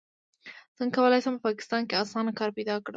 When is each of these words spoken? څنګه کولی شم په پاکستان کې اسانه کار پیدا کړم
څنګه 0.77 0.93
کولی 0.97 1.19
شم 1.23 1.33
په 1.37 1.43
پاکستان 1.47 1.81
کې 1.87 1.95
اسانه 2.03 2.31
کار 2.39 2.49
پیدا 2.57 2.75
کړم 2.85 2.89